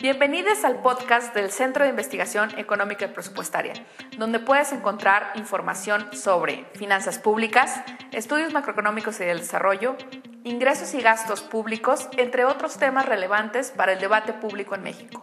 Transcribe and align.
Bienvenidos 0.00 0.62
al 0.62 0.80
podcast 0.80 1.34
del 1.34 1.50
Centro 1.50 1.82
de 1.82 1.90
Investigación 1.90 2.56
Económica 2.56 3.06
y 3.06 3.08
Presupuestaria, 3.08 3.72
donde 4.16 4.38
puedes 4.38 4.70
encontrar 4.70 5.32
información 5.34 6.10
sobre 6.12 6.66
finanzas 6.74 7.18
públicas, 7.18 7.80
estudios 8.12 8.52
macroeconómicos 8.52 9.18
y 9.18 9.24
del 9.24 9.40
desarrollo, 9.40 9.96
ingresos 10.44 10.94
y 10.94 11.00
gastos 11.02 11.40
públicos, 11.40 12.08
entre 12.16 12.44
otros 12.44 12.78
temas 12.78 13.06
relevantes 13.06 13.72
para 13.72 13.94
el 13.94 13.98
debate 13.98 14.32
público 14.34 14.76
en 14.76 14.84
México. 14.84 15.20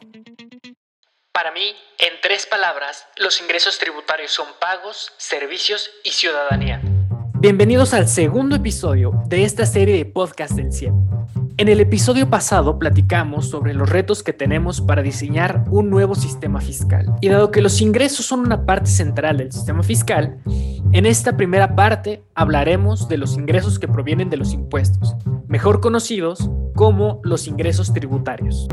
Para 1.32 1.54
mí, 1.54 1.74
en 2.00 2.20
tres 2.22 2.46
palabras, 2.46 3.08
los 3.16 3.40
ingresos 3.40 3.80
tributarios 3.80 4.34
son 4.34 4.48
pagos, 4.60 5.14
servicios 5.16 5.90
y 6.04 6.10
ciudadanía. 6.10 6.82
Bienvenidos 7.36 7.94
al 7.94 8.10
segundo 8.10 8.58
episodio 8.58 9.14
de 9.28 9.46
esta 9.46 9.66
serie 9.66 9.96
de 9.96 10.06
podcast 10.06 10.52
del 10.52 10.74
CIEP. 10.74 10.94
En 11.58 11.70
el 11.70 11.80
episodio 11.80 12.30
pasado 12.30 12.78
platicamos 12.78 13.48
sobre 13.50 13.74
los 13.74 13.90
retos 13.90 14.24
que 14.24 14.34
tenemos 14.34 14.82
para 14.82 15.02
diseñar 15.02 15.64
un 15.70 15.90
nuevo 15.90 16.14
sistema 16.14 16.60
fiscal. 16.60 17.16
Y 17.22 17.30
dado 17.30 17.50
que 17.50 17.62
los 17.62 17.80
ingresos 17.80 18.26
son 18.26 18.42
una 18.42 18.66
parte 18.66 18.90
central 18.90 19.38
del 19.38 19.54
sistema 19.54 19.82
fiscal, 19.82 20.38
en 20.92 21.06
esta 21.06 21.38
primera 21.38 21.74
parte 21.74 22.26
hablaremos 22.34 23.08
de 23.08 23.18
los 23.18 23.36
ingresos 23.36 23.80
que 23.80 23.88
provienen 23.88 24.30
de 24.30 24.36
los 24.36 24.52
impuestos, 24.52 25.16
mejor 25.48 25.80
conocidos 25.80 26.50
como 26.76 27.22
los 27.24 27.48
ingresos 27.48 27.94
tributarios. 27.94 28.68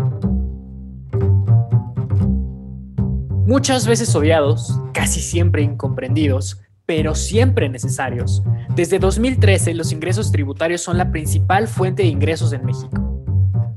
Muchas 3.47 3.87
veces 3.87 4.13
odiados, 4.17 4.77
casi 4.93 5.21
siempre 5.21 5.63
incomprendidos, 5.63 6.61
pero 6.95 7.15
siempre 7.15 7.71
necesarios. 7.71 8.43
Desde 8.77 8.99
2013, 8.99 9.73
los 9.73 9.93
ingresos 9.93 10.31
tributarios 10.31 10.83
son 10.83 10.99
la 10.99 11.11
principal 11.11 11.67
fuente 11.67 12.03
de 12.03 12.11
ingresos 12.11 12.53
en 12.53 12.67
México. 12.67 13.25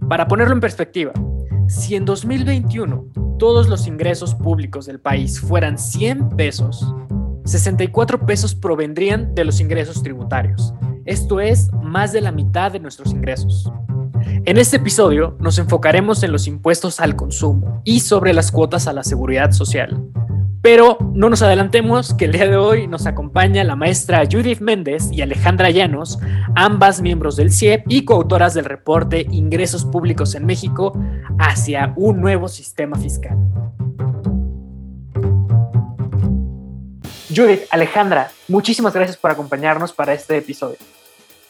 Para 0.10 0.28
ponerlo 0.28 0.54
en 0.54 0.60
perspectiva, 0.60 1.14
si 1.70 1.96
en 1.96 2.04
2021 2.04 3.38
todos 3.40 3.70
los 3.70 3.88
ingresos 3.88 4.36
públicos 4.36 4.86
del 4.86 5.00
país 5.00 5.40
fueran 5.40 5.78
100 5.78 6.32
pesos, 6.32 6.94
64 7.46 8.26
pesos 8.26 8.54
provendrían 8.54 9.34
de 9.34 9.46
los 9.46 9.62
ingresos 9.62 10.04
tributarios. 10.04 10.74
Esto 11.06 11.40
es 11.40 11.72
más 11.82 12.12
de 12.12 12.20
la 12.20 12.34
mitad 12.34 12.74
de 12.74 12.82
nuestros 12.82 13.14
ingresos. 13.14 13.72
En 14.44 14.58
este 14.58 14.76
episodio 14.76 15.38
nos 15.40 15.58
enfocaremos 15.58 16.22
en 16.24 16.34
los 16.34 16.48
impuestos 16.48 17.00
al 17.00 17.16
consumo 17.16 17.82
y 17.86 18.02
sobre 18.02 18.34
las 18.34 18.52
cuotas 18.52 18.88
a 18.88 18.94
la 18.94 19.06
seguridad 19.06 19.52
social. 19.52 20.04
Pero 20.66 20.98
no 21.14 21.30
nos 21.30 21.44
adelantemos 21.44 22.16
que 22.16 22.26
el 22.26 22.32
día 22.32 22.48
de 22.48 22.58
hoy 22.58 22.88
nos 22.88 23.06
acompaña 23.06 23.64
la 23.64 23.76
maestra 23.76 24.24
Judith 24.26 24.62
Méndez 24.62 25.12
y 25.12 25.22
Alejandra 25.22 25.70
Llanos, 25.70 26.18
ambas 26.56 27.04
miembros 27.04 27.36
del 27.36 27.52
CIEP 27.52 27.84
y 27.88 28.04
coautoras 28.04 28.56
del 28.56 28.66
reporte 28.66 29.28
Ingresos 29.30 29.86
Públicos 29.86 30.34
en 30.34 30.48
México 30.48 31.00
hacia 31.38 31.94
un 31.96 32.20
nuevo 32.20 32.48
sistema 32.48 32.98
fiscal. 32.98 33.38
Judith, 37.30 37.68
Alejandra, 37.70 38.32
muchísimas 38.48 38.96
gracias 38.96 39.18
por 39.18 39.30
acompañarnos 39.30 39.94
para 39.94 40.16
este 40.16 40.36
episodio. 40.36 40.78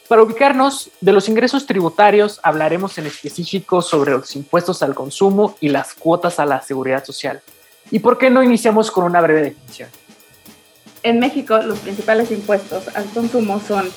Para 0.09 0.23
ubicarnos, 0.23 0.89
de 0.99 1.13
los 1.13 1.29
ingresos 1.29 1.65
tributarios 1.65 2.41
hablaremos 2.43 2.97
en 2.97 3.05
específico 3.05 3.81
sobre 3.81 4.11
los 4.11 4.35
impuestos 4.35 4.83
al 4.83 4.93
consumo 4.93 5.55
y 5.61 5.69
las 5.69 5.93
cuotas 5.93 6.37
a 6.41 6.45
la 6.45 6.61
seguridad 6.61 7.05
social. 7.05 7.41
¿Y 7.91 7.99
por 7.99 8.17
qué 8.17 8.29
no 8.29 8.43
iniciamos 8.43 8.91
con 8.91 9.03
una 9.03 9.21
breve 9.21 9.41
definición? 9.41 9.89
En 11.03 11.19
México, 11.19 11.59
los 11.59 11.79
principales 11.79 12.31
impuestos 12.31 12.95
al 12.95 13.05
consumo 13.05 13.59
son 13.59 13.89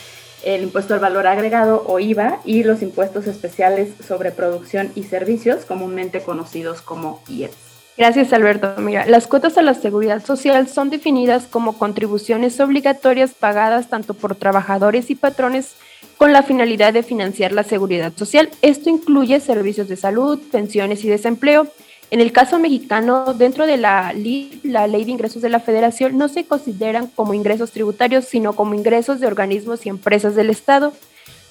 el 0.44 0.62
impuesto 0.62 0.94
al 0.94 1.00
valor 1.00 1.26
agregado 1.26 1.82
o 1.86 1.98
IVA 1.98 2.40
y 2.44 2.62
los 2.62 2.82
impuestos 2.82 3.26
especiales 3.26 3.90
sobre 4.06 4.30
producción 4.30 4.92
y 4.94 5.04
servicios, 5.04 5.64
comúnmente 5.64 6.20
conocidos 6.20 6.82
como 6.82 7.22
IEPS. 7.28 7.56
Gracias, 7.96 8.32
Alberto. 8.32 8.74
Mira, 8.78 9.06
las 9.06 9.26
cuotas 9.26 9.58
a 9.58 9.62
la 9.62 9.74
seguridad 9.74 10.24
social 10.24 10.68
son 10.68 10.88
definidas 10.88 11.46
como 11.46 11.76
contribuciones 11.76 12.60
obligatorias 12.60 13.32
pagadas 13.32 13.88
tanto 13.88 14.14
por 14.14 14.36
trabajadores 14.36 15.10
y 15.10 15.16
patrones 15.16 15.74
con 16.16 16.32
la 16.32 16.44
finalidad 16.44 16.92
de 16.92 17.02
financiar 17.02 17.50
la 17.50 17.64
seguridad 17.64 18.12
social. 18.14 18.50
Esto 18.62 18.88
incluye 18.88 19.40
servicios 19.40 19.88
de 19.88 19.96
salud, 19.96 20.38
pensiones 20.52 21.04
y 21.04 21.08
desempleo, 21.08 21.66
en 22.10 22.20
el 22.20 22.32
caso 22.32 22.58
mexicano, 22.58 23.34
dentro 23.34 23.66
de 23.66 23.76
la, 23.76 24.14
la 24.62 24.86
Ley 24.86 25.04
de 25.04 25.10
Ingresos 25.10 25.42
de 25.42 25.50
la 25.50 25.60
Federación, 25.60 26.16
no 26.16 26.28
se 26.28 26.46
consideran 26.46 27.08
como 27.08 27.34
ingresos 27.34 27.70
tributarios, 27.70 28.24
sino 28.24 28.54
como 28.54 28.74
ingresos 28.74 29.20
de 29.20 29.26
organismos 29.26 29.84
y 29.84 29.90
empresas 29.90 30.34
del 30.34 30.48
Estado. 30.48 30.94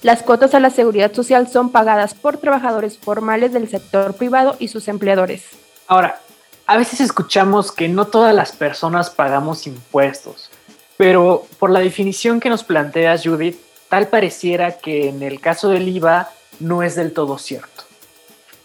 Las 0.02 0.22
cuotas 0.22 0.54
a 0.54 0.60
la 0.60 0.70
seguridad 0.70 1.12
social 1.12 1.48
son 1.48 1.70
pagadas 1.70 2.14
por 2.14 2.38
trabajadores 2.38 2.98
formales 2.98 3.52
del 3.52 3.68
sector 3.68 4.14
privado 4.14 4.56
y 4.58 4.68
sus 4.68 4.88
empleadores. 4.88 5.44
Ahora, 5.86 6.20
a 6.66 6.76
veces 6.76 7.00
escuchamos 7.00 7.70
que 7.70 7.88
no 7.88 8.06
todas 8.06 8.34
las 8.34 8.52
personas 8.52 9.10
pagamos 9.10 9.66
impuestos, 9.66 10.50
pero 10.96 11.46
por 11.58 11.70
la 11.70 11.80
definición 11.80 12.40
que 12.40 12.50
nos 12.50 12.64
plantea 12.64 13.16
Judith, 13.16 13.58
tal 13.88 14.08
pareciera 14.08 14.78
que 14.78 15.08
en 15.08 15.22
el 15.22 15.40
caso 15.40 15.68
del 15.68 15.88
IVA 15.88 16.30
no 16.58 16.82
es 16.82 16.96
del 16.96 17.12
todo 17.12 17.38
cierto. 17.38 17.84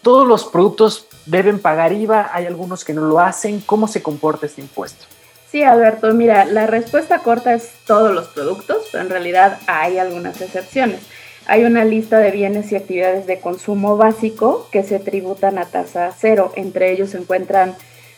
Todos 0.01 0.27
los 0.27 0.43
productos 0.43 1.07
deben 1.25 1.59
pagar 1.59 1.93
IVA, 1.93 2.29
hay 2.33 2.45
algunos 2.45 2.83
que 2.83 2.93
no 2.93 3.01
lo 3.01 3.19
hacen. 3.19 3.61
¿Cómo 3.61 3.87
se 3.87 4.01
comporta 4.01 4.45
este 4.45 4.61
impuesto? 4.61 5.05
Sí, 5.51 5.63
Alberto, 5.63 6.11
mira, 6.13 6.45
la 6.45 6.65
respuesta 6.65 7.19
corta 7.19 7.53
es 7.53 7.73
todos 7.85 8.13
los 8.13 8.27
productos, 8.29 8.87
pero 8.91 9.03
en 9.03 9.09
realidad 9.09 9.59
hay 9.67 9.99
algunas 9.99 10.41
excepciones. 10.41 11.01
Hay 11.45 11.65
una 11.65 11.85
lista 11.85 12.19
de 12.19 12.31
bienes 12.31 12.71
y 12.71 12.75
actividades 12.75 13.27
de 13.27 13.39
consumo 13.39 13.97
básico 13.97 14.67
que 14.71 14.83
se 14.83 14.99
tributan 14.99 15.57
a 15.57 15.65
tasa 15.65 16.11
cero. 16.17 16.51
Entre 16.55 16.91
ellos 16.91 17.11
se 17.11 17.17
encuentran 17.17 17.75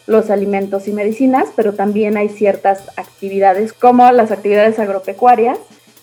los 0.08 0.30
alimentos 0.30 0.88
y 0.88 0.94
medicinas, 0.94 1.50
pero 1.56 1.74
también 1.74 2.18
hay 2.18 2.30
ciertas 2.30 2.84
actividades 2.96 3.74
como 3.74 4.10
las 4.12 4.32
actividades 4.32 4.78
agropecuarias 4.80 5.58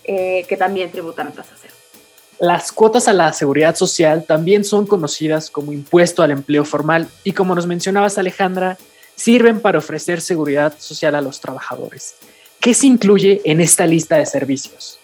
eh, 0.05 0.45
que 0.49 0.57
también 0.57 0.91
tributan 0.91 1.29
a 1.29 1.31
tasa. 1.31 1.62
Las 2.43 2.73
cuotas 2.73 3.07
a 3.07 3.13
la 3.13 3.33
seguridad 3.33 3.77
social 3.77 4.25
también 4.27 4.65
son 4.65 4.85
conocidas 4.85 5.49
como 5.49 5.73
impuesto 5.73 6.25
al 6.25 6.33
empleo 6.33 6.65
formal 6.65 7.07
y 7.23 7.35
como 7.35 7.55
nos 7.55 7.69
mencionabas 7.69 8.19
Alejandra, 8.19 8.79
sirven 9.15 9.61
para 9.61 9.79
ofrecer 9.79 10.21
seguridad 10.21 10.75
social 10.77 11.15
a 11.15 11.21
los 11.21 11.41
trabajadores. 11.41 12.17
¿Qué 12.59 12.75
se 12.75 12.89
incluye 12.89 13.43
en 13.45 13.61
esta 13.61 13.87
lista 13.87 14.17
de 14.17 14.27
servicios? 14.27 14.99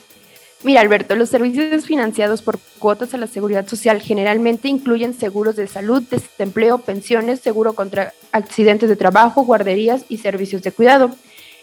Mira, 0.65 0.81
Alberto, 0.81 1.15
los 1.15 1.29
servicios 1.29 1.87
financiados 1.87 2.43
por 2.43 2.59
cuotas 2.81 3.15
a 3.15 3.19
la 3.19 3.29
seguridad 3.29 3.69
social 3.69 4.01
generalmente 4.01 4.67
incluyen 4.67 5.15
seguros 5.15 5.55
de 5.55 5.69
salud, 5.69 6.03
desempleo, 6.11 6.79
pensiones, 6.79 7.39
seguro 7.39 7.75
contra 7.75 8.15
accidentes 8.33 8.89
de 8.89 8.97
trabajo, 8.97 9.45
guarderías 9.45 10.05
y 10.09 10.19
servicios 10.19 10.63
de 10.63 10.73
cuidado. 10.73 11.13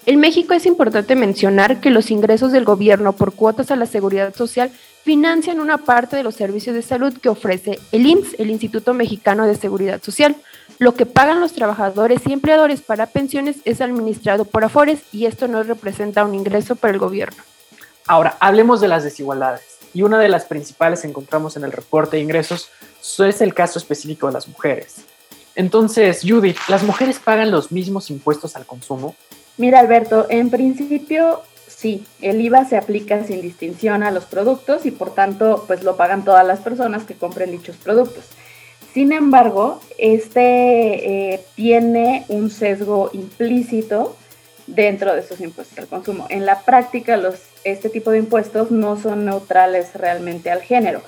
En 0.05 0.19
México 0.19 0.53
es 0.53 0.67
importante 0.67 1.15
mencionar 1.15 1.81
que 1.81 1.89
los 1.89 2.11
ingresos 2.11 2.51
del 2.51 2.63
gobierno 2.63 3.13
por 3.13 3.33
cuotas 3.33 3.71
a 3.71 3.75
la 3.75 3.87
seguridad 3.87 4.35
social 4.35 4.71
financian 5.05 5.59
una 5.59 5.77
parte 5.77 6.15
de 6.15 6.23
los 6.23 6.33
servicios 6.33 6.75
de 6.75 6.81
salud 6.81 7.15
que 7.15 7.29
ofrece 7.29 7.79
el 7.91 8.07
IMSS, 8.07 8.39
el 8.39 8.49
Instituto 8.49 8.95
Mexicano 8.95 9.45
de 9.45 9.53
Seguridad 9.53 10.01
Social. 10.01 10.35
Lo 10.79 10.95
que 10.95 11.05
pagan 11.05 11.39
los 11.39 11.53
trabajadores 11.53 12.21
y 12.25 12.33
empleadores 12.33 12.81
para 12.81 13.05
pensiones 13.05 13.57
es 13.65 13.81
administrado 13.81 14.45
por 14.45 14.63
Afores 14.63 15.01
y 15.11 15.27
esto 15.27 15.47
no 15.47 15.61
representa 15.61 16.25
un 16.25 16.33
ingreso 16.33 16.75
para 16.75 16.91
el 16.91 16.99
gobierno. 16.99 17.37
Ahora, 18.07 18.35
hablemos 18.39 18.81
de 18.81 18.87
las 18.87 19.03
desigualdades. 19.03 19.61
Y 19.93 20.01
una 20.01 20.17
de 20.17 20.27
las 20.27 20.45
principales 20.45 21.01
que 21.01 21.07
encontramos 21.07 21.55
en 21.55 21.65
el 21.65 21.71
reporte 21.71 22.17
de 22.17 22.23
ingresos 22.23 22.69
es 23.19 23.41
el 23.41 23.53
caso 23.53 23.77
específico 23.77 24.25
de 24.25 24.33
las 24.33 24.47
mujeres. 24.47 25.05
Entonces, 25.53 26.21
Judith, 26.23 26.57
¿las 26.67 26.81
mujeres 26.81 27.19
pagan 27.19 27.51
los 27.51 27.71
mismos 27.71 28.09
impuestos 28.09 28.55
al 28.55 28.65
consumo? 28.65 29.15
Mira, 29.57 29.79
Alberto, 29.79 30.25
en 30.29 30.49
principio 30.49 31.43
sí, 31.85 32.03
el 32.19 32.41
IVA 32.41 32.65
se 32.65 32.77
aplica 32.77 33.23
sin 33.25 33.41
distinción 33.41 34.01
a 34.01 34.09
los 34.09 34.25
productos 34.25 34.87
y 34.87 34.91
por 34.91 35.13
tanto, 35.13 35.65
pues 35.67 35.83
lo 35.83 35.95
pagan 35.95 36.25
todas 36.25 36.43
las 36.43 36.61
personas 36.61 37.03
que 37.03 37.13
compren 37.13 37.51
dichos 37.51 37.75
productos. 37.77 38.25
Sin 38.91 39.13
embargo, 39.13 39.79
este 39.99 41.33
eh, 41.33 41.45
tiene 41.53 42.25
un 42.29 42.49
sesgo 42.49 43.11
implícito 43.13 44.17
dentro 44.65 45.13
de 45.13 45.19
esos 45.19 45.39
impuestos 45.41 45.77
al 45.77 45.85
consumo. 45.85 46.25
En 46.29 46.47
la 46.47 46.61
práctica, 46.61 47.21
este 47.63 47.89
tipo 47.89 48.09
de 48.09 48.17
impuestos 48.17 48.71
no 48.71 48.99
son 48.99 49.25
neutrales 49.25 49.93
realmente 49.93 50.49
al 50.49 50.63
género 50.63 51.03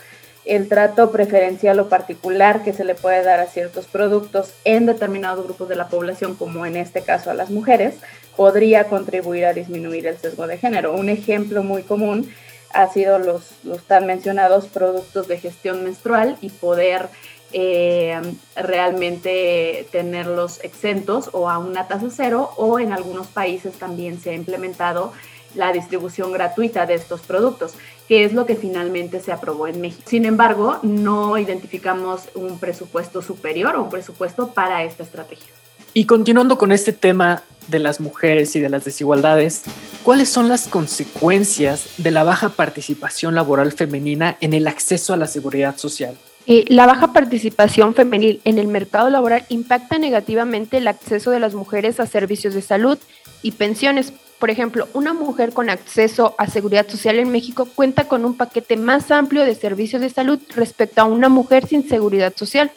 el 0.47 0.69
trato 0.69 1.11
preferencial 1.11 1.79
o 1.79 1.89
particular 1.89 2.63
que 2.63 2.73
se 2.73 2.83
le 2.83 2.95
puede 2.95 3.23
dar 3.23 3.39
a 3.39 3.47
ciertos 3.47 3.85
productos 3.85 4.53
en 4.63 4.85
determinados 4.85 5.43
grupos 5.45 5.69
de 5.69 5.75
la 5.75 5.87
población, 5.89 6.35
como 6.35 6.65
en 6.65 6.77
este 6.77 7.01
caso 7.01 7.29
a 7.29 7.33
las 7.33 7.49
mujeres, 7.49 7.95
podría 8.35 8.85
contribuir 8.85 9.45
a 9.45 9.53
disminuir 9.53 10.07
el 10.07 10.17
sesgo 10.17 10.47
de 10.47 10.57
género. 10.57 10.93
Un 10.93 11.09
ejemplo 11.09 11.63
muy 11.63 11.83
común 11.83 12.31
ha 12.73 12.87
sido 12.87 13.19
los, 13.19 13.51
los 13.63 13.83
tan 13.83 14.05
mencionados 14.05 14.67
productos 14.67 15.27
de 15.27 15.39
gestión 15.39 15.83
menstrual 15.83 16.37
y 16.41 16.49
poder 16.49 17.09
eh, 17.53 18.19
realmente 18.55 19.87
tenerlos 19.91 20.63
exentos 20.63 21.29
o 21.31 21.49
a 21.49 21.57
una 21.57 21.87
tasa 21.87 22.07
cero 22.11 22.51
o 22.57 22.79
en 22.79 22.91
algunos 22.91 23.27
países 23.27 23.73
también 23.79 24.19
se 24.19 24.31
ha 24.31 24.33
implementado 24.33 25.13
la 25.55 25.71
distribución 25.71 26.31
gratuita 26.33 26.85
de 26.85 26.95
estos 26.95 27.21
productos. 27.21 27.73
Que 28.07 28.23
es 28.23 28.33
lo 28.33 28.45
que 28.45 28.55
finalmente 28.55 29.19
se 29.19 29.31
aprobó 29.31 29.67
en 29.67 29.81
México. 29.81 30.03
Sin 30.05 30.25
embargo, 30.25 30.79
no 30.83 31.37
identificamos 31.37 32.23
un 32.35 32.59
presupuesto 32.59 33.21
superior 33.21 33.75
o 33.75 33.83
un 33.83 33.89
presupuesto 33.89 34.49
para 34.49 34.83
esta 34.83 35.03
estrategia. 35.03 35.47
Y 35.93 36.05
continuando 36.05 36.57
con 36.57 36.71
este 36.71 36.93
tema 36.93 37.43
de 37.67 37.79
las 37.79 37.99
mujeres 37.99 38.55
y 38.55 38.59
de 38.59 38.69
las 38.69 38.85
desigualdades, 38.85 39.63
¿cuáles 40.03 40.29
son 40.29 40.47
las 40.47 40.67
consecuencias 40.67 41.89
de 41.97 42.11
la 42.11 42.23
baja 42.23 42.49
participación 42.49 43.35
laboral 43.35 43.71
femenina 43.71 44.37
en 44.39 44.53
el 44.53 44.67
acceso 44.67 45.13
a 45.13 45.17
la 45.17 45.27
seguridad 45.27 45.77
social? 45.77 46.15
Eh, 46.49 46.63
la 46.69 46.85
baja 46.85 47.11
participación 47.11 47.93
femenil 47.93 48.39
en 48.45 48.57
el 48.57 48.67
mercado 48.67 49.09
laboral 49.09 49.45
impacta 49.49 49.97
negativamente 49.97 50.77
el 50.77 50.87
acceso 50.87 51.29
de 51.31 51.41
las 51.41 51.55
mujeres 51.55 51.99
a 51.99 52.05
servicios 52.05 52.53
de 52.53 52.61
salud 52.61 52.97
y 53.41 53.51
pensiones. 53.51 54.13
Por 54.39 54.51
ejemplo, 54.51 54.87
una 54.93 55.13
mujer 55.13 55.51
con 55.51 55.69
acceso 55.69 56.35
a 56.37 56.47
seguridad 56.47 56.87
social 56.87 57.17
en 57.17 57.31
México 57.31 57.67
cuenta 57.73 58.07
con 58.07 58.23
un 58.23 58.37
paquete 58.37 58.77
más 58.77 59.09
amplio 59.09 59.43
de 59.43 59.55
servicios 59.55 60.01
de 60.01 60.11
salud 60.11 60.39
respecto 60.55 61.01
a 61.01 61.05
una 61.05 61.27
mujer 61.27 61.65
sin 61.65 61.89
seguridad 61.89 62.35
social, 62.35 62.71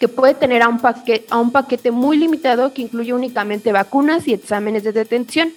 que 0.00 0.08
puede 0.08 0.34
tener 0.34 0.62
a 0.62 0.68
un, 0.68 0.80
paquete, 0.80 1.26
a 1.30 1.38
un 1.38 1.52
paquete 1.52 1.92
muy 1.92 2.16
limitado 2.16 2.74
que 2.74 2.82
incluye 2.82 3.12
únicamente 3.12 3.70
vacunas 3.70 4.26
y 4.26 4.32
exámenes 4.34 4.82
de 4.82 4.92
detención. 4.92 5.52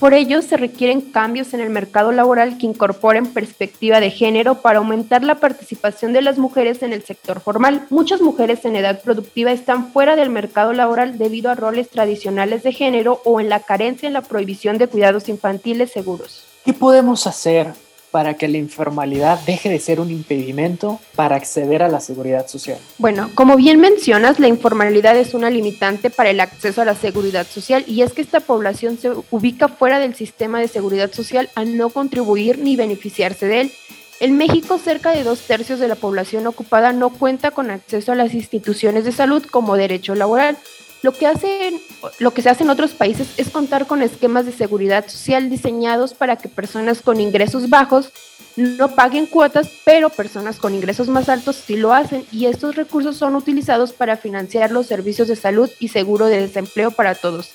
Por 0.00 0.14
ello, 0.14 0.40
se 0.40 0.56
requieren 0.56 1.02
cambios 1.02 1.52
en 1.52 1.60
el 1.60 1.68
mercado 1.68 2.10
laboral 2.10 2.56
que 2.56 2.64
incorporen 2.64 3.26
perspectiva 3.34 4.00
de 4.00 4.10
género 4.10 4.54
para 4.54 4.78
aumentar 4.78 5.22
la 5.22 5.34
participación 5.34 6.14
de 6.14 6.22
las 6.22 6.38
mujeres 6.38 6.82
en 6.82 6.94
el 6.94 7.02
sector 7.02 7.40
formal. 7.40 7.86
Muchas 7.90 8.22
mujeres 8.22 8.64
en 8.64 8.76
edad 8.76 9.02
productiva 9.02 9.52
están 9.52 9.92
fuera 9.92 10.16
del 10.16 10.30
mercado 10.30 10.72
laboral 10.72 11.18
debido 11.18 11.50
a 11.50 11.54
roles 11.54 11.90
tradicionales 11.90 12.62
de 12.62 12.72
género 12.72 13.20
o 13.26 13.40
en 13.40 13.50
la 13.50 13.60
carencia 13.60 14.06
en 14.06 14.14
la 14.14 14.22
prohibición 14.22 14.78
de 14.78 14.86
cuidados 14.86 15.28
infantiles 15.28 15.92
seguros. 15.92 16.46
¿Qué 16.64 16.72
podemos 16.72 17.26
hacer 17.26 17.74
para 18.10 18.34
que 18.34 18.48
la 18.48 18.58
informalidad 18.58 19.38
deje 19.46 19.68
de 19.68 19.78
ser 19.78 20.00
un 20.00 20.10
impedimento 20.10 21.00
para 21.14 21.36
acceder 21.36 21.82
a 21.82 21.88
la 21.88 22.00
seguridad 22.00 22.46
social? 22.48 22.78
Bueno, 22.98 23.30
como 23.34 23.56
bien 23.56 23.80
mencionas, 23.80 24.38
la 24.38 24.48
informalidad 24.48 25.16
es 25.16 25.34
una 25.34 25.50
limitante 25.50 26.10
para 26.10 26.30
el 26.30 26.40
acceso 26.40 26.82
a 26.82 26.84
la 26.84 26.94
seguridad 26.94 27.46
social 27.46 27.84
y 27.86 28.02
es 28.02 28.12
que 28.12 28.22
esta 28.22 28.40
población 28.40 28.98
se 28.98 29.10
ubica 29.30 29.68
fuera 29.68 29.98
del 29.98 30.14
sistema 30.14 30.60
de 30.60 30.68
seguridad 30.68 31.12
social 31.12 31.48
al 31.54 31.76
no 31.76 31.90
contribuir 31.90 32.58
ni 32.58 32.76
beneficiarse 32.76 33.46
de 33.46 33.60
él. 33.62 33.72
En 34.20 34.36
México, 34.36 34.78
cerca 34.78 35.12
de 35.12 35.24
dos 35.24 35.40
tercios 35.40 35.80
de 35.80 35.88
la 35.88 35.94
población 35.94 36.46
ocupada 36.46 36.92
no 36.92 37.08
cuenta 37.08 37.52
con 37.52 37.70
acceso 37.70 38.12
a 38.12 38.16
las 38.16 38.34
instituciones 38.34 39.04
de 39.06 39.12
salud 39.12 39.42
como 39.44 39.76
derecho 39.76 40.14
laboral, 40.14 40.58
lo 41.02 41.12
que, 41.12 41.26
hacen, 41.26 41.80
lo 42.18 42.32
que 42.32 42.42
se 42.42 42.50
hace 42.50 42.64
en 42.64 42.70
otros 42.70 42.92
países 42.92 43.28
es 43.38 43.48
contar 43.48 43.86
con 43.86 44.02
esquemas 44.02 44.44
de 44.44 44.52
seguridad 44.52 45.08
social 45.08 45.48
diseñados 45.48 46.12
para 46.12 46.36
que 46.36 46.48
personas 46.48 47.00
con 47.00 47.20
ingresos 47.20 47.70
bajos 47.70 48.12
no 48.56 48.94
paguen 48.94 49.26
cuotas, 49.26 49.70
pero 49.84 50.10
personas 50.10 50.58
con 50.58 50.74
ingresos 50.74 51.08
más 51.08 51.28
altos 51.28 51.56
sí 51.56 51.76
lo 51.76 51.94
hacen 51.94 52.26
y 52.32 52.46
estos 52.46 52.76
recursos 52.76 53.16
son 53.16 53.34
utilizados 53.34 53.92
para 53.92 54.16
financiar 54.16 54.72
los 54.72 54.86
servicios 54.86 55.28
de 55.28 55.36
salud 55.36 55.70
y 55.78 55.88
seguro 55.88 56.26
de 56.26 56.40
desempleo 56.40 56.90
para 56.90 57.14
todos. 57.14 57.50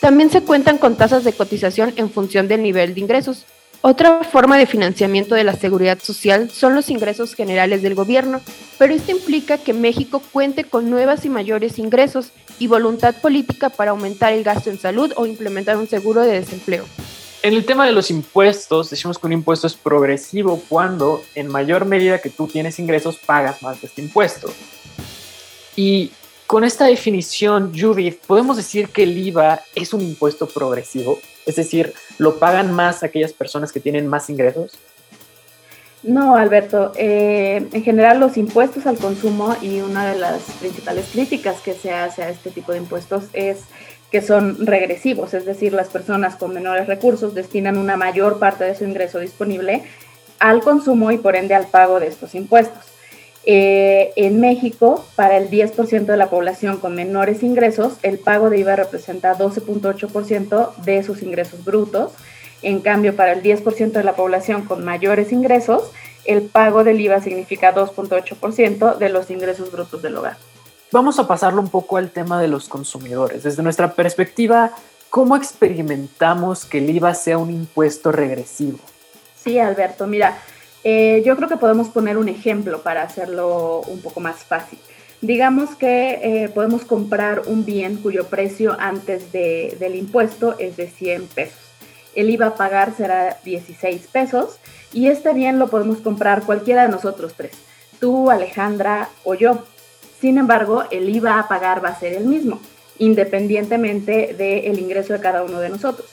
También 0.00 0.30
se 0.30 0.42
cuentan 0.42 0.76
con 0.76 0.96
tasas 0.96 1.24
de 1.24 1.32
cotización 1.32 1.94
en 1.96 2.10
función 2.10 2.48
del 2.48 2.62
nivel 2.62 2.94
de 2.94 3.00
ingresos. 3.00 3.46
Otra 3.86 4.24
forma 4.24 4.56
de 4.56 4.64
financiamiento 4.64 5.34
de 5.34 5.44
la 5.44 5.54
seguridad 5.56 5.98
social 6.02 6.50
son 6.50 6.74
los 6.74 6.88
ingresos 6.88 7.34
generales 7.34 7.82
del 7.82 7.94
gobierno, 7.94 8.40
pero 8.78 8.94
esto 8.94 9.10
implica 9.10 9.58
que 9.58 9.74
México 9.74 10.22
cuente 10.32 10.64
con 10.64 10.88
nuevas 10.88 11.26
y 11.26 11.28
mayores 11.28 11.78
ingresos 11.78 12.30
y 12.58 12.66
voluntad 12.66 13.14
política 13.20 13.68
para 13.68 13.90
aumentar 13.90 14.32
el 14.32 14.42
gasto 14.42 14.70
en 14.70 14.78
salud 14.78 15.12
o 15.16 15.26
implementar 15.26 15.76
un 15.76 15.86
seguro 15.86 16.22
de 16.22 16.40
desempleo. 16.40 16.86
En 17.42 17.52
el 17.52 17.66
tema 17.66 17.84
de 17.84 17.92
los 17.92 18.10
impuestos, 18.10 18.88
decimos 18.88 19.18
que 19.18 19.26
un 19.26 19.34
impuesto 19.34 19.66
es 19.66 19.74
progresivo 19.74 20.62
cuando 20.66 21.22
en 21.34 21.48
mayor 21.48 21.84
medida 21.84 22.22
que 22.22 22.30
tú 22.30 22.46
tienes 22.46 22.78
ingresos 22.78 23.18
pagas 23.18 23.62
más 23.62 23.82
de 23.82 23.88
este 23.88 24.00
impuesto. 24.00 24.50
Y 25.76 26.10
con 26.46 26.64
esta 26.64 26.86
definición, 26.86 27.78
Judith, 27.78 28.18
podemos 28.26 28.56
decir 28.56 28.88
que 28.88 29.02
el 29.02 29.18
IVA 29.18 29.60
es 29.74 29.92
un 29.92 30.00
impuesto 30.00 30.48
progresivo, 30.48 31.20
es 31.46 31.56
decir, 31.56 31.92
lo 32.18 32.38
pagan 32.38 32.72
más 32.72 33.02
aquellas 33.02 33.32
personas 33.32 33.72
que 33.72 33.80
tienen 33.80 34.06
más 34.06 34.30
ingresos. 34.30 34.72
No, 36.02 36.36
Alberto. 36.36 36.92
Eh, 36.96 37.66
en 37.72 37.82
general, 37.82 38.20
los 38.20 38.36
impuestos 38.36 38.86
al 38.86 38.98
consumo 38.98 39.56
y 39.62 39.80
una 39.80 40.12
de 40.12 40.18
las 40.18 40.42
principales 40.60 41.06
críticas 41.12 41.60
que 41.60 41.72
se 41.72 41.92
hace 41.92 42.22
a 42.22 42.28
este 42.28 42.50
tipo 42.50 42.72
de 42.72 42.78
impuestos 42.78 43.24
es 43.32 43.60
que 44.10 44.22
son 44.22 44.64
regresivos, 44.64 45.34
es 45.34 45.44
decir, 45.44 45.72
las 45.72 45.88
personas 45.88 46.36
con 46.36 46.54
menores 46.54 46.86
recursos 46.86 47.34
destinan 47.34 47.76
una 47.76 47.96
mayor 47.96 48.38
parte 48.38 48.62
de 48.62 48.76
su 48.76 48.84
ingreso 48.84 49.18
disponible 49.18 49.82
al 50.38 50.60
consumo 50.60 51.10
y 51.10 51.18
por 51.18 51.34
ende 51.34 51.54
al 51.54 51.66
pago 51.66 51.98
de 51.98 52.06
estos 52.06 52.36
impuestos. 52.36 52.93
Eh, 53.46 54.12
en 54.16 54.40
México, 54.40 55.04
para 55.16 55.36
el 55.36 55.50
10% 55.50 56.06
de 56.06 56.16
la 56.16 56.30
población 56.30 56.78
con 56.78 56.94
menores 56.94 57.42
ingresos, 57.42 57.94
el 58.02 58.18
pago 58.18 58.48
de 58.48 58.58
IVA 58.58 58.76
representa 58.76 59.36
12.8% 59.36 60.74
de 60.76 61.02
sus 61.02 61.22
ingresos 61.22 61.64
brutos 61.64 62.12
en 62.64 62.80
cambio, 62.80 63.14
para 63.14 63.32
el 63.32 63.42
10% 63.42 63.92
de 63.92 64.04
la 64.04 64.16
población 64.16 64.64
con 64.64 64.84
mayores 64.84 65.32
ingresos, 65.32 65.90
el 66.24 66.42
pago 66.42 66.82
del 66.82 66.98
IVA 66.98 67.20
significa 67.20 67.74
2.8% 67.74 68.96
de 68.96 69.08
los 69.10 69.30
ingresos 69.30 69.70
brutos 69.70 70.00
del 70.00 70.16
hogar. 70.16 70.38
Vamos 70.90 71.18
a 71.18 71.28
pasarlo 71.28 71.60
un 71.60 71.68
poco 71.68 71.98
al 71.98 72.10
tema 72.10 72.40
de 72.40 72.48
los 72.48 72.68
consumidores. 72.68 73.42
Desde 73.42 73.62
nuestra 73.62 73.92
perspectiva, 73.92 74.70
¿cómo 75.10 75.36
experimentamos 75.36 76.64
que 76.64 76.78
el 76.78 76.88
IVA 76.88 77.14
sea 77.14 77.36
un 77.36 77.50
impuesto 77.50 78.12
regresivo? 78.12 78.78
Sí, 79.36 79.58
Alberto, 79.58 80.06
mira, 80.06 80.38
eh, 80.84 81.22
yo 81.24 81.36
creo 81.36 81.48
que 81.48 81.56
podemos 81.56 81.88
poner 81.88 82.18
un 82.18 82.28
ejemplo 82.28 82.82
para 82.82 83.02
hacerlo 83.02 83.80
un 83.88 84.00
poco 84.00 84.20
más 84.20 84.44
fácil. 84.44 84.78
Digamos 85.20 85.74
que 85.74 86.20
eh, 86.22 86.48
podemos 86.50 86.84
comprar 86.84 87.42
un 87.46 87.64
bien 87.64 87.96
cuyo 87.96 88.26
precio 88.26 88.76
antes 88.78 89.32
del 89.32 89.94
impuesto 89.94 90.56
es 90.58 90.76
de 90.76 90.88
100 90.88 91.26
pesos 91.28 91.64
el 92.14 92.30
IVA 92.30 92.48
a 92.48 92.54
pagar 92.54 92.94
será 92.96 93.38
16 93.44 94.06
pesos 94.08 94.58
y 94.92 95.08
este 95.08 95.32
bien 95.32 95.58
lo 95.58 95.68
podemos 95.68 95.98
comprar 95.98 96.42
cualquiera 96.42 96.82
de 96.82 96.88
nosotros 96.88 97.34
tres, 97.36 97.52
tú, 98.00 98.30
Alejandra 98.30 99.08
o 99.24 99.34
yo. 99.34 99.64
Sin 100.20 100.38
embargo, 100.38 100.84
el 100.90 101.08
IVA 101.08 101.38
a 101.38 101.48
pagar 101.48 101.84
va 101.84 101.90
a 101.90 101.98
ser 101.98 102.14
el 102.14 102.24
mismo, 102.24 102.60
independientemente 102.98 104.34
del 104.34 104.78
ingreso 104.78 105.12
de 105.12 105.20
cada 105.20 105.42
uno 105.42 105.60
de 105.60 105.68
nosotros. 105.68 106.08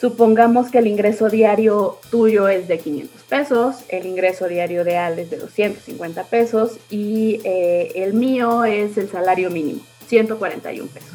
Supongamos 0.00 0.70
que 0.70 0.78
el 0.78 0.86
ingreso 0.86 1.28
diario 1.28 1.98
tuyo 2.10 2.48
es 2.48 2.68
de 2.68 2.78
500 2.78 3.22
pesos, 3.22 3.76
el 3.88 4.06
ingreso 4.06 4.46
diario 4.46 4.84
de 4.84 4.96
Al 4.96 5.18
es 5.18 5.28
de 5.28 5.38
250 5.38 6.22
pesos 6.24 6.78
y 6.88 7.40
eh, 7.42 7.90
el 7.96 8.14
mío 8.14 8.64
es 8.64 8.96
el 8.96 9.10
salario 9.10 9.50
mínimo, 9.50 9.80
141 10.06 10.88
pesos. 10.88 11.10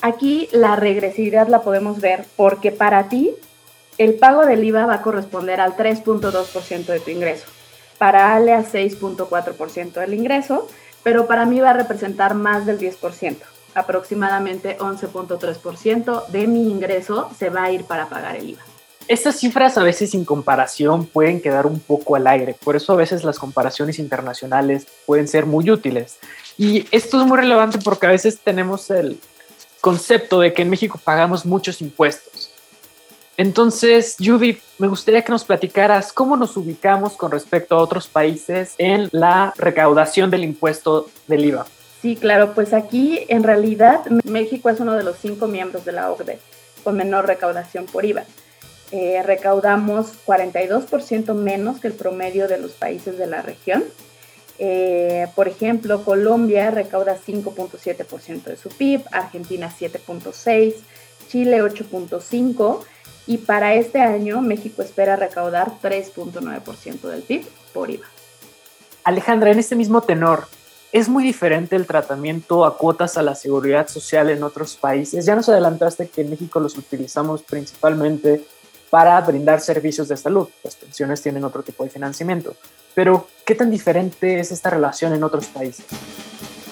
Aquí 0.00 0.48
la 0.52 0.76
regresividad 0.76 1.48
la 1.48 1.60
podemos 1.60 2.00
ver 2.00 2.24
porque 2.36 2.72
para 2.72 3.10
ti 3.10 3.34
el 3.98 4.14
pago 4.14 4.46
del 4.46 4.64
IVA 4.64 4.86
va 4.86 4.94
a 4.94 5.02
corresponder 5.02 5.60
al 5.60 5.76
3.2% 5.76 6.86
de 6.86 7.00
tu 7.00 7.10
ingreso. 7.10 7.46
Para 7.98 8.34
Ale 8.34 8.52
a 8.52 8.62
6.4% 8.62 9.92
del 9.92 10.14
ingreso, 10.14 10.68
pero 11.02 11.26
para 11.26 11.44
mí 11.44 11.60
va 11.60 11.70
a 11.70 11.74
representar 11.74 12.34
más 12.34 12.64
del 12.64 12.78
10%. 12.78 13.36
Aproximadamente 13.76 14.76
11.3% 14.78 16.26
de 16.26 16.46
mi 16.48 16.68
ingreso 16.70 17.30
se 17.38 17.50
va 17.50 17.64
a 17.64 17.70
ir 17.70 17.84
para 17.84 18.08
pagar 18.08 18.36
el 18.36 18.50
IVA. 18.50 18.62
Estas 19.06 19.36
cifras 19.36 19.78
a 19.78 19.84
veces 19.84 20.10
sin 20.10 20.24
comparación 20.24 21.06
pueden 21.06 21.40
quedar 21.40 21.66
un 21.66 21.78
poco 21.78 22.16
al 22.16 22.26
aire, 22.26 22.56
por 22.64 22.74
eso 22.74 22.92
a 22.92 22.96
veces 22.96 23.22
las 23.22 23.38
comparaciones 23.38 24.00
internacionales 24.00 24.88
pueden 25.06 25.28
ser 25.28 25.46
muy 25.46 25.70
útiles. 25.70 26.18
Y 26.58 26.88
esto 26.90 27.20
es 27.20 27.26
muy 27.26 27.38
relevante 27.38 27.78
porque 27.78 28.06
a 28.06 28.10
veces 28.10 28.40
tenemos 28.40 28.90
el, 28.90 29.20
concepto 29.86 30.40
de 30.40 30.52
que 30.52 30.62
en 30.62 30.70
México 30.70 30.98
pagamos 31.02 31.46
muchos 31.46 31.80
impuestos. 31.80 32.50
Entonces, 33.36 34.16
Judith, 34.18 34.58
me 34.78 34.88
gustaría 34.88 35.22
que 35.22 35.30
nos 35.30 35.44
platicaras 35.44 36.12
cómo 36.12 36.36
nos 36.36 36.56
ubicamos 36.56 37.12
con 37.12 37.30
respecto 37.30 37.76
a 37.76 37.82
otros 37.82 38.08
países 38.08 38.74
en 38.78 39.08
la 39.12 39.54
recaudación 39.56 40.28
del 40.28 40.42
impuesto 40.42 41.08
del 41.28 41.44
IVA. 41.44 41.66
Sí, 42.06 42.14
claro, 42.14 42.54
pues 42.54 42.72
aquí 42.72 43.26
en 43.26 43.42
realidad 43.42 44.06
México 44.22 44.70
es 44.70 44.78
uno 44.78 44.94
de 44.94 45.02
los 45.02 45.16
cinco 45.18 45.48
miembros 45.48 45.84
de 45.84 45.90
la 45.90 46.12
OCDE 46.12 46.38
con 46.84 46.96
menor 46.96 47.26
recaudación 47.26 47.86
por 47.86 48.04
IVA. 48.04 48.22
Eh, 48.92 49.24
recaudamos 49.24 50.12
42% 50.24 51.34
menos 51.34 51.80
que 51.80 51.88
el 51.88 51.94
promedio 51.94 52.46
de 52.46 52.58
los 52.58 52.70
países 52.70 53.18
de 53.18 53.26
la 53.26 53.42
región 53.42 53.82
eh, 54.60 55.26
por 55.34 55.48
ejemplo, 55.48 56.04
Colombia 56.04 56.70
recauda 56.70 57.18
5.7% 57.18 58.44
de 58.44 58.56
su 58.56 58.68
PIB, 58.68 59.02
Argentina 59.10 59.68
7.6%, 59.76 60.76
Chile 61.28 61.60
8.5% 61.60 62.84
y 63.26 63.38
para 63.38 63.74
este 63.74 64.00
año 64.00 64.42
México 64.42 64.80
espera 64.82 65.16
recaudar 65.16 65.72
3.9% 65.82 67.00
del 67.00 67.22
PIB 67.22 67.48
por 67.74 67.90
IVA. 67.90 68.06
Alejandra, 69.02 69.50
en 69.50 69.58
este 69.58 69.74
mismo 69.74 70.02
tenor, 70.02 70.46
¿es 70.96 71.10
muy 71.10 71.22
diferente 71.22 71.76
el 71.76 71.84
tratamiento 71.84 72.64
a 72.64 72.78
cuotas 72.78 73.18
a 73.18 73.22
la 73.22 73.34
seguridad 73.34 73.86
social 73.86 74.30
en 74.30 74.42
otros 74.42 74.76
países? 74.76 75.26
Ya 75.26 75.36
nos 75.36 75.46
adelantaste 75.46 76.08
que 76.08 76.22
en 76.22 76.30
México 76.30 76.58
los 76.58 76.78
utilizamos 76.78 77.42
principalmente 77.42 78.42
para 78.88 79.20
brindar 79.20 79.60
servicios 79.60 80.08
de 80.08 80.16
salud. 80.16 80.48
Las 80.64 80.74
pensiones 80.76 81.20
tienen 81.20 81.44
otro 81.44 81.62
tipo 81.62 81.84
de 81.84 81.90
financiamiento. 81.90 82.56
Pero, 82.94 83.28
¿qué 83.44 83.54
tan 83.54 83.70
diferente 83.70 84.40
es 84.40 84.50
esta 84.52 84.70
relación 84.70 85.12
en 85.12 85.22
otros 85.22 85.44
países? 85.48 85.84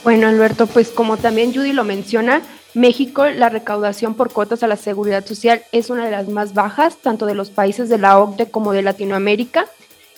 Bueno, 0.05 0.27
Alberto, 0.27 0.67
pues 0.69 0.89
como 0.89 1.19
también 1.19 1.53
Judy 1.53 1.75
lo 1.75 1.85
menciona, 1.85 2.41
México, 2.73 3.27
la 3.27 3.51
recaudación 3.51 4.15
por 4.15 4.33
cuotas 4.33 4.63
a 4.63 4.69
la 4.69 4.77
seguridad 4.77 5.27
social 5.27 5.65
es 5.71 5.91
una 5.91 6.07
de 6.07 6.13
las 6.13 6.29
más 6.29 6.55
bajas, 6.55 6.97
tanto 6.97 7.27
de 7.27 7.35
los 7.35 7.51
países 7.51 7.91
de 7.91 7.99
la 7.99 8.19
OCDE 8.19 8.51
como 8.51 8.73
de 8.73 8.81
Latinoamérica. 8.81 9.67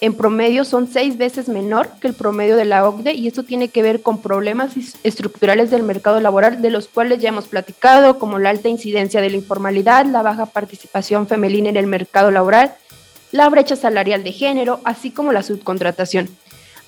En 0.00 0.14
promedio 0.14 0.66
son 0.66 0.88
seis 0.92 1.16
veces 1.16 1.48
menor 1.48 1.88
que 2.00 2.08
el 2.08 2.14
promedio 2.14 2.56
de 2.56 2.66
la 2.66 2.86
OCDE 2.86 3.14
y 3.14 3.28
esto 3.28 3.44
tiene 3.44 3.68
que 3.68 3.82
ver 3.82 4.02
con 4.02 4.20
problemas 4.20 4.72
estructurales 5.04 5.70
del 5.70 5.82
mercado 5.82 6.20
laboral 6.20 6.60
de 6.60 6.68
los 6.68 6.86
cuales 6.86 7.20
ya 7.20 7.30
hemos 7.30 7.46
platicado, 7.46 8.18
como 8.18 8.38
la 8.38 8.50
alta 8.50 8.68
incidencia 8.68 9.22
de 9.22 9.30
la 9.30 9.36
informalidad, 9.36 10.04
la 10.04 10.22
baja 10.22 10.46
participación 10.46 11.26
femenina 11.26 11.70
en 11.70 11.78
el 11.78 11.86
mercado 11.86 12.30
laboral, 12.30 12.74
la 13.32 13.48
brecha 13.48 13.74
salarial 13.74 14.22
de 14.22 14.32
género, 14.32 14.80
así 14.84 15.10
como 15.10 15.32
la 15.32 15.42
subcontratación. 15.42 16.28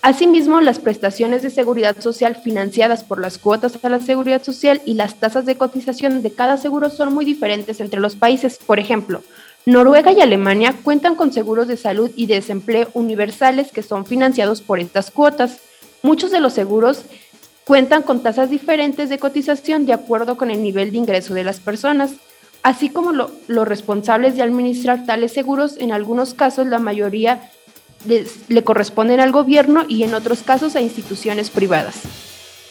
Asimismo, 0.01 0.61
las 0.61 0.79
prestaciones 0.79 1.43
de 1.43 1.51
seguridad 1.51 2.01
social 2.01 2.37
financiadas 2.37 3.03
por 3.03 3.21
las 3.21 3.39
cuotas 3.39 3.79
a 3.83 3.89
la 3.89 3.99
seguridad 4.01 4.43
social 4.43 4.81
y 4.85 4.95
las 4.95 5.17
tasas 5.17 5.45
de 5.45 5.57
cotización 5.57 6.23
de 6.23 6.31
cada 6.31 6.57
seguro 6.57 6.89
son 6.91 7.13
muy 7.13 7.25
diferentes 7.25 7.81
entre 7.81 8.01
los 8.01 8.15
países. 8.15 8.59
Por 8.65 8.79
ejemplo, 8.79 9.23
Noruega 9.67 10.13
y 10.13 10.21
Alemania 10.21 10.75
cuentan 10.83 11.15
con 11.15 11.33
seguros 11.33 11.69
de 11.69 11.77
salud 11.77 12.11
y 12.17 12.27
desempleo 12.27 12.89
universales 12.95 13.71
que 13.71 13.83
son 13.83 14.07
financiados 14.07 14.63
por 14.63 14.81
estas 14.81 15.11
cuotas. 15.11 15.59
Muchos 16.03 16.31
de 16.31 16.41
los 16.41 16.55
seguros 16.55 17.03
cuentan 17.65 18.03
con 18.03 18.23
tasas 18.23 18.49
diferentes 18.49 19.11
de 19.11 19.19
cotización 19.19 19.85
de 19.85 19.93
acuerdo 19.93 20.39
con 20.39 20.51
el 20.51 20.63
nivel 20.63 20.91
de 20.91 20.99
ingreso 20.99 21.35
de 21.35 21.45
las 21.45 21.61
personas, 21.61 22.13
así 22.63 22.89
como 22.89 23.13
los 23.13 23.69
responsables 23.69 24.37
de 24.37 24.43
administrar 24.43 25.05
tales 25.05 25.33
seguros, 25.33 25.77
en 25.79 25.93
algunos 25.93 26.33
casos 26.33 26.67
la 26.67 26.79
mayoría 26.79 27.51
le 28.07 28.65
corresponden 28.65 29.21
al 29.21 29.33
gobierno 29.33 29.85
y 29.87 30.05
en 30.05 30.15
otros 30.15 30.43
casos 30.43 30.77
a 30.77 30.81
instituciones 30.81 31.51
privadas. 31.51 32.03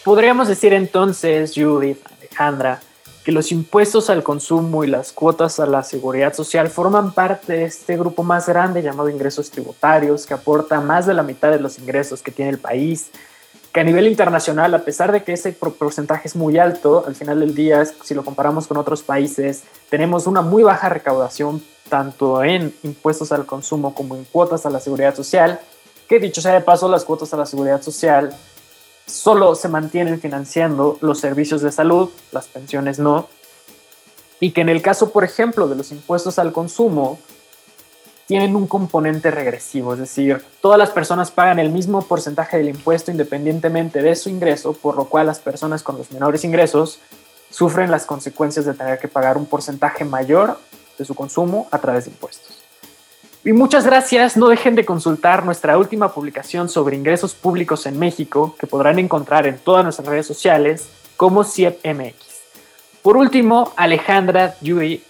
Podríamos 0.03 0.47
decir 0.47 0.73
entonces, 0.73 1.53
Judith, 1.53 1.99
Alejandra, 2.17 2.81
que 3.27 3.33
los 3.33 3.51
impuestos 3.51 4.09
al 4.09 4.23
consumo 4.23 4.85
y 4.85 4.87
las 4.87 5.11
cuotas 5.11 5.59
a 5.59 5.65
la 5.65 5.83
seguridad 5.83 6.33
social 6.33 6.69
forman 6.69 7.11
parte 7.11 7.51
de 7.51 7.65
este 7.65 7.97
grupo 7.97 8.23
más 8.23 8.47
grande 8.47 8.81
llamado 8.81 9.09
ingresos 9.09 9.51
tributarios, 9.51 10.25
que 10.25 10.33
aporta 10.33 10.79
más 10.79 11.05
de 11.05 11.13
la 11.13 11.23
mitad 11.23 11.51
de 11.51 11.59
los 11.59 11.77
ingresos 11.77 12.21
que 12.21 12.31
tiene 12.31 12.51
el 12.51 12.57
país, 12.57 13.09
que 13.73 13.81
a 13.81 13.83
nivel 13.83 14.07
internacional, 14.07 14.73
a 14.73 14.85
pesar 14.85 15.11
de 15.11 15.25
que 15.25 15.33
ese 15.33 15.51
porcentaje 15.51 16.29
es 16.29 16.37
muy 16.37 16.57
alto, 16.57 17.03
al 17.05 17.15
final 17.15 17.41
del 17.41 17.53
día, 17.53 17.83
si 17.83 18.13
lo 18.15 18.23
comparamos 18.23 18.65
con 18.65 18.77
otros 18.77 19.03
países, 19.03 19.63
tenemos 19.89 20.25
una 20.25 20.41
muy 20.41 20.63
baja 20.63 20.87
recaudación 20.87 21.61
tanto 21.89 22.45
en 22.45 22.73
impuestos 22.83 23.33
al 23.33 23.45
consumo 23.45 23.93
como 23.93 24.15
en 24.15 24.23
cuotas 24.23 24.65
a 24.65 24.69
la 24.69 24.79
seguridad 24.79 25.13
social, 25.13 25.59
que 26.07 26.19
dicho 26.19 26.39
sea 26.39 26.53
de 26.53 26.61
paso, 26.61 26.87
las 26.87 27.03
cuotas 27.03 27.33
a 27.33 27.37
la 27.37 27.45
seguridad 27.45 27.81
social 27.81 28.33
solo 29.07 29.55
se 29.55 29.69
mantienen 29.69 30.19
financiando 30.19 30.97
los 31.01 31.19
servicios 31.19 31.61
de 31.61 31.71
salud, 31.71 32.09
las 32.31 32.47
pensiones 32.47 32.99
no, 32.99 33.27
y 34.39 34.51
que 34.51 34.61
en 34.61 34.69
el 34.69 34.81
caso, 34.81 35.09
por 35.09 35.23
ejemplo, 35.23 35.67
de 35.67 35.75
los 35.75 35.91
impuestos 35.91 36.37
al 36.37 36.51
consumo, 36.51 37.17
tienen 38.27 38.57
un 38.57 38.67
componente 38.67 39.31
regresivo, 39.31 39.93
es 39.93 39.99
decir, 39.99 40.43
todas 40.61 40.77
las 40.77 40.91
personas 40.91 41.31
pagan 41.31 41.59
el 41.59 41.69
mismo 41.69 42.01
porcentaje 42.01 42.57
del 42.57 42.67
impuesto 42.67 43.09
independientemente 43.09 44.01
de 44.01 44.15
su 44.15 44.29
ingreso, 44.29 44.73
por 44.73 44.97
lo 44.97 45.05
cual 45.05 45.27
las 45.27 45.39
personas 45.39 45.81
con 45.81 45.97
los 45.97 46.11
menores 46.11 46.43
ingresos 46.43 46.99
sufren 47.49 47.89
las 47.89 48.05
consecuencias 48.05 48.65
de 48.65 48.73
tener 48.73 48.99
que 48.99 49.07
pagar 49.07 49.37
un 49.37 49.45
porcentaje 49.45 50.03
mayor 50.03 50.59
de 50.97 51.05
su 51.05 51.15
consumo 51.15 51.69
a 51.71 51.79
través 51.79 52.03
de 52.03 52.11
impuestos. 52.11 52.66
Y 53.47 53.53
muchas 53.53 53.85
gracias, 53.85 54.35
no 54.35 54.49
dejen 54.49 54.75
de 54.75 54.83
consultar 54.83 55.45
nuestra 55.45 55.77
última 55.77 56.13
publicación 56.13 56.67
sobre 56.67 56.97
ingresos 56.97 57.33
públicos 57.33 57.85
en 57.85 57.97
México, 57.97 58.53
que 58.59 58.67
podrán 58.67 58.99
encontrar 58.99 59.47
en 59.47 59.57
todas 59.57 59.85
nuestras 59.85 60.05
redes 60.09 60.27
sociales 60.27 60.89
como 61.15 61.45
CIEPMX. 61.45 62.13
Por 63.01 63.15
último, 63.15 63.71
Alejandra, 63.77 64.57
Judy, 64.59 65.01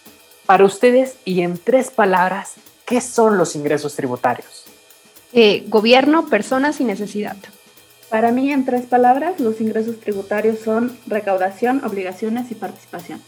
para 0.45 0.65
ustedes 0.65 1.15
y 1.25 1.41
en 1.41 1.57
tres 1.57 1.89
palabras, 1.89 2.53
¿qué 2.85 3.01
son 3.01 3.39
los 3.39 3.55
ingresos 3.55 3.95
tributarios? 3.95 4.65
Eh, 5.33 5.63
gobierno, 5.67 6.27
personas 6.27 6.79
y 6.79 6.83
necesidad. 6.83 7.37
Para 8.11 8.31
mí, 8.31 8.51
en 8.51 8.65
tres 8.65 8.85
palabras, 8.85 9.39
los 9.39 9.59
ingresos 9.61 9.99
tributarios 9.99 10.59
son 10.59 10.95
recaudación, 11.07 11.83
obligaciones 11.83 12.51
y 12.51 12.53
participación. 12.53 13.19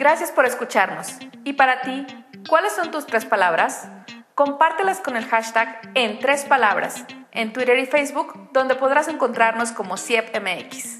Gracias 0.00 0.32
por 0.32 0.46
escucharnos. 0.46 1.18
¿Y 1.44 1.52
para 1.52 1.82
ti, 1.82 2.06
cuáles 2.48 2.72
son 2.72 2.90
tus 2.90 3.06
tres 3.06 3.26
palabras? 3.26 3.86
Compártelas 4.34 4.98
con 4.98 5.14
el 5.14 5.26
hashtag 5.26 5.78
en 5.94 6.18
tres 6.20 6.46
palabras 6.46 7.04
en 7.32 7.52
Twitter 7.52 7.78
y 7.78 7.84
Facebook, 7.84 8.48
donde 8.54 8.76
podrás 8.76 9.08
encontrarnos 9.08 9.72
como 9.72 9.98
CIEPMX. 9.98 10.99